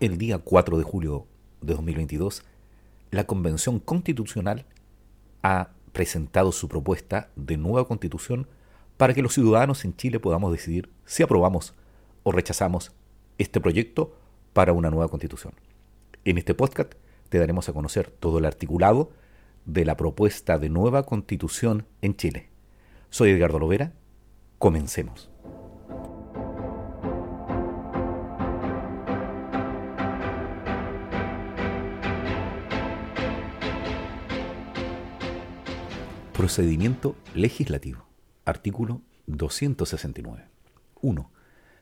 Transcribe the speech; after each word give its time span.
el 0.00 0.16
día 0.16 0.38
4 0.38 0.78
de 0.78 0.84
julio 0.84 1.26
de 1.60 1.74
2022, 1.74 2.42
la 3.10 3.24
Convención 3.24 3.78
Constitucional 3.78 4.64
ha 5.42 5.70
presentado 5.92 6.52
su 6.52 6.68
propuesta 6.68 7.28
de 7.36 7.58
nueva 7.58 7.86
constitución 7.86 8.46
para 8.96 9.12
que 9.12 9.22
los 9.22 9.34
ciudadanos 9.34 9.84
en 9.84 9.94
Chile 9.94 10.18
podamos 10.18 10.52
decidir 10.52 10.90
si 11.04 11.22
aprobamos 11.22 11.74
o 12.22 12.32
rechazamos 12.32 12.92
este 13.36 13.60
proyecto 13.60 14.16
para 14.54 14.72
una 14.72 14.90
nueva 14.90 15.08
constitución. 15.08 15.52
En 16.24 16.38
este 16.38 16.54
podcast 16.54 16.94
te 17.28 17.38
daremos 17.38 17.68
a 17.68 17.72
conocer 17.74 18.10
todo 18.10 18.38
el 18.38 18.46
articulado 18.46 19.10
de 19.66 19.84
la 19.84 19.96
propuesta 19.96 20.58
de 20.58 20.70
nueva 20.70 21.04
constitución 21.04 21.86
en 22.00 22.16
Chile. 22.16 22.48
Soy 23.10 23.30
Edgardo 23.30 23.58
Lovera, 23.58 23.92
comencemos. 24.58 25.29
Procedimiento 36.40 37.16
legislativo. 37.34 38.06
Artículo 38.46 39.02
269. 39.26 40.48
1. 41.02 41.30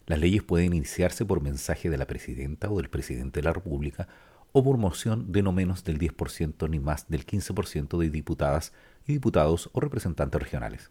Las 0.07 0.19
leyes 0.19 0.43
pueden 0.43 0.75
iniciarse 0.75 1.25
por 1.25 1.41
mensaje 1.41 1.89
de 1.89 1.97
la 1.97 2.09
presidenta 2.09 2.69
o 2.69 2.79
del 2.79 2.91
presidente 2.91 3.39
de 3.39 3.45
la 3.45 3.53
República 3.53 4.09
o 4.51 4.65
por 4.65 4.77
moción 4.77 5.31
de 5.31 5.45
no 5.45 5.53
menos 5.53 5.85
del 5.85 6.01
10% 6.01 6.69
ni 6.69 6.81
más 6.81 7.09
del 7.09 7.25
15% 7.25 7.99
de 7.99 8.11
diputadas 8.11 8.73
y 9.07 9.13
diputados 9.13 9.71
o 9.75 9.79
representantes 9.79 10.43
regionales. 10.43 10.91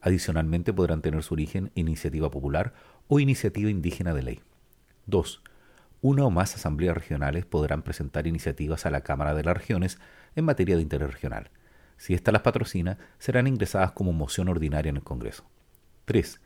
Adicionalmente 0.00 0.72
podrán 0.72 1.00
tener 1.00 1.22
su 1.22 1.34
origen 1.34 1.70
iniciativa 1.76 2.32
popular 2.32 2.74
o 3.06 3.20
iniciativa 3.20 3.70
indígena 3.70 4.12
de 4.12 4.22
ley. 4.24 4.40
2. 5.06 5.44
Una 6.00 6.24
o 6.24 6.30
más 6.32 6.56
asambleas 6.56 6.96
regionales 6.96 7.46
podrán 7.46 7.82
presentar 7.82 8.26
iniciativas 8.26 8.86
a 8.86 8.90
la 8.90 9.02
Cámara 9.02 9.34
de 9.34 9.44
las 9.44 9.56
Regiones 9.56 10.00
en 10.34 10.46
materia 10.46 10.74
de 10.74 10.82
interés 10.82 11.12
regional 11.12 11.52
si 11.98 12.14
ésta 12.14 12.32
las 12.32 12.42
patrocina, 12.42 12.96
serán 13.18 13.46
ingresadas 13.46 13.92
como 13.92 14.12
moción 14.12 14.48
ordinaria 14.48 14.88
en 14.88 14.96
el 14.96 15.02
Congreso. 15.02 15.44
3. 16.06 16.40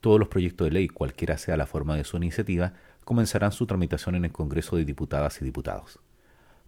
Todos 0.00 0.18
los 0.18 0.28
proyectos 0.28 0.66
de 0.66 0.72
ley, 0.72 0.88
cualquiera 0.88 1.38
sea 1.38 1.56
la 1.56 1.66
forma 1.66 1.94
de 1.96 2.04
su 2.04 2.16
iniciativa, 2.16 2.72
comenzarán 3.04 3.52
su 3.52 3.66
tramitación 3.66 4.16
en 4.16 4.24
el 4.24 4.32
Congreso 4.32 4.76
de 4.76 4.84
Diputadas 4.84 5.40
y 5.40 5.44
Diputados. 5.44 6.00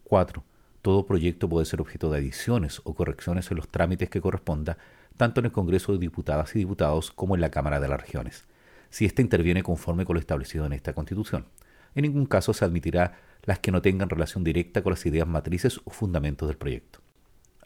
4. 0.05 0.43
Todo 0.81 1.05
proyecto 1.05 1.49
puede 1.49 1.65
ser 1.65 1.81
objeto 1.81 2.09
de 2.11 2.19
adiciones 2.19 2.79
o 2.83 2.93
correcciones 2.93 3.51
en 3.51 3.57
los 3.57 3.67
trámites 3.67 4.09
que 4.09 4.21
corresponda, 4.21 4.77
tanto 5.17 5.41
en 5.41 5.47
el 5.47 5.51
Congreso 5.51 5.91
de 5.91 5.97
Diputadas 5.97 6.55
y 6.55 6.59
Diputados 6.59 7.11
como 7.11 7.35
en 7.35 7.41
la 7.41 7.49
Cámara 7.51 7.79
de 7.79 7.87
las 7.87 7.99
Regiones, 7.99 8.45
si 8.89 9.05
ésta 9.05 9.21
interviene 9.21 9.63
conforme 9.63 10.05
con 10.05 10.13
lo 10.13 10.19
establecido 10.19 10.65
en 10.65 10.73
esta 10.73 10.93
Constitución. 10.93 11.47
En 11.95 12.03
ningún 12.03 12.27
caso 12.27 12.53
se 12.53 12.63
admitirá 12.63 13.19
las 13.43 13.59
que 13.59 13.71
no 13.71 13.81
tengan 13.81 14.09
relación 14.09 14.43
directa 14.43 14.83
con 14.83 14.91
las 14.91 15.05
ideas 15.05 15.27
matrices 15.27 15.81
o 15.83 15.89
fundamentos 15.89 16.47
del 16.47 16.57
proyecto. 16.57 16.96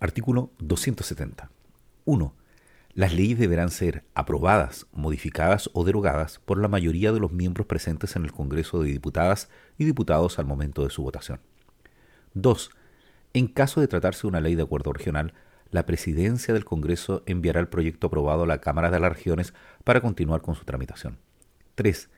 Artículo 0.02 0.50
270. 0.58 1.52
1. 2.06 2.36
Las 2.96 3.14
leyes 3.14 3.38
deberán 3.38 3.70
ser 3.70 4.04
aprobadas, 4.16 4.88
modificadas 4.94 5.70
o 5.74 5.84
derogadas 5.84 6.40
por 6.40 6.60
la 6.60 6.68
mayoría 6.68 7.12
de 7.12 7.20
los 7.20 7.32
miembros 7.32 7.68
presentes 7.68 8.16
en 8.16 8.24
el 8.24 8.32
Congreso 8.32 8.82
de 8.82 8.90
Diputadas 8.90 9.48
y 9.78 9.86
Diputados 9.86 10.40
al 10.40 10.48
momento 10.48 10.84
de 10.84 10.90
su 10.90 11.04
votación. 11.04 11.40
2. 12.34 12.72
En 13.34 13.48
caso 13.48 13.80
de 13.80 13.88
tratarse 13.88 14.24
de 14.24 14.30
una 14.30 14.42
ley 14.42 14.56
de 14.56 14.64
acuerdo 14.64 14.92
regional, 14.92 15.36
la 15.70 15.86
presidencia 15.86 16.52
del 16.52 16.66
Congreso 16.66 17.22
enviará 17.28 17.60
el 17.60 17.68
proyecto 17.68 18.08
aprobado 18.08 18.42
a 18.42 18.48
la 18.48 18.60
Cámara 18.60 18.90
de 18.90 19.00
las 19.00 19.14
Regiones 19.14 19.54
para 19.84 20.02
continuar 20.02 20.42
con 20.42 20.56
su 20.56 20.66
tramitación. 20.66 21.20
3. 21.76 22.10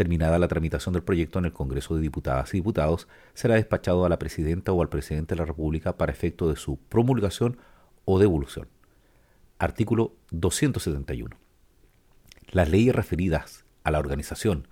Terminada 0.00 0.38
la 0.38 0.48
tramitación 0.48 0.94
del 0.94 1.02
proyecto 1.02 1.38
en 1.38 1.44
el 1.44 1.52
Congreso 1.52 1.94
de 1.94 2.00
Diputadas 2.00 2.54
y 2.54 2.56
Diputados, 2.56 3.06
será 3.34 3.56
despachado 3.56 4.06
a 4.06 4.08
la 4.08 4.18
Presidenta 4.18 4.72
o 4.72 4.80
al 4.80 4.88
Presidente 4.88 5.34
de 5.34 5.40
la 5.40 5.44
República 5.44 5.98
para 5.98 6.10
efecto 6.10 6.48
de 6.48 6.56
su 6.56 6.78
promulgación 6.78 7.58
o 8.06 8.18
devolución. 8.18 8.68
Artículo 9.58 10.14
271. 10.30 11.36
Las 12.50 12.70
leyes 12.70 12.94
referidas 12.94 13.66
a 13.84 13.90
la 13.90 13.98
organización, 13.98 14.68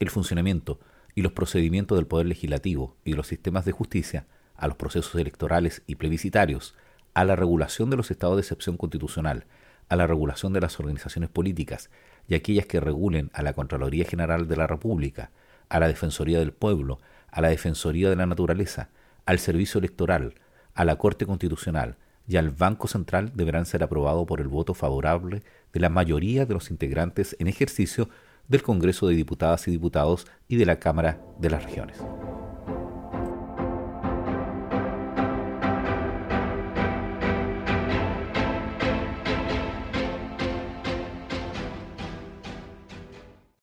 el 0.00 0.10
funcionamiento 0.10 0.80
y 1.14 1.22
los 1.22 1.30
procedimientos 1.30 1.96
del 1.96 2.08
Poder 2.08 2.26
Legislativo 2.26 2.96
y 3.04 3.12
de 3.12 3.18
los 3.18 3.28
sistemas 3.28 3.64
de 3.64 3.70
justicia, 3.70 4.26
a 4.56 4.66
los 4.66 4.74
procesos 4.74 5.14
electorales 5.14 5.82
y 5.86 5.94
plebiscitarios, 5.94 6.74
a 7.14 7.24
la 7.24 7.36
regulación 7.36 7.88
de 7.88 7.98
los 7.98 8.10
estados 8.10 8.34
de 8.34 8.40
excepción 8.40 8.76
constitucional, 8.76 9.46
a 9.92 9.96
la 9.96 10.06
regulación 10.06 10.54
de 10.54 10.60
las 10.62 10.80
organizaciones 10.80 11.28
políticas 11.28 11.90
y 12.26 12.34
aquellas 12.34 12.64
que 12.64 12.80
regulen 12.80 13.30
a 13.34 13.42
la 13.42 13.52
Contraloría 13.52 14.06
General 14.06 14.48
de 14.48 14.56
la 14.56 14.66
República, 14.66 15.32
a 15.68 15.78
la 15.80 15.86
Defensoría 15.86 16.38
del 16.38 16.54
Pueblo, 16.54 16.98
a 17.30 17.42
la 17.42 17.50
Defensoría 17.50 18.08
de 18.08 18.16
la 18.16 18.24
Naturaleza, 18.24 18.88
al 19.26 19.38
Servicio 19.38 19.80
Electoral, 19.80 20.32
a 20.72 20.86
la 20.86 20.96
Corte 20.96 21.26
Constitucional 21.26 21.96
y 22.26 22.36
al 22.36 22.48
Banco 22.48 22.88
Central 22.88 23.32
deberán 23.34 23.66
ser 23.66 23.82
aprobados 23.82 24.26
por 24.26 24.40
el 24.40 24.48
voto 24.48 24.72
favorable 24.72 25.42
de 25.74 25.80
la 25.80 25.90
mayoría 25.90 26.46
de 26.46 26.54
los 26.54 26.70
integrantes 26.70 27.36
en 27.38 27.46
ejercicio 27.46 28.08
del 28.48 28.62
Congreso 28.62 29.08
de 29.08 29.14
Diputadas 29.14 29.68
y 29.68 29.72
Diputados 29.72 30.26
y 30.48 30.56
de 30.56 30.64
la 30.64 30.78
Cámara 30.78 31.20
de 31.38 31.50
las 31.50 31.64
Regiones. 31.64 31.98